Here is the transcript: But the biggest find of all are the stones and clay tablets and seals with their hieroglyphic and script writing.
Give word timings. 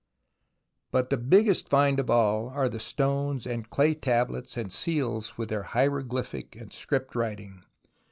But 0.89 1.11
the 1.11 1.17
biggest 1.17 1.69
find 1.69 1.99
of 1.99 2.09
all 2.09 2.49
are 2.49 2.67
the 2.67 2.79
stones 2.79 3.45
and 3.45 3.69
clay 3.69 3.93
tablets 3.93 4.57
and 4.57 4.73
seals 4.73 5.37
with 5.37 5.49
their 5.49 5.61
hieroglyphic 5.61 6.55
and 6.55 6.73
script 6.73 7.13
writing. 7.13 7.63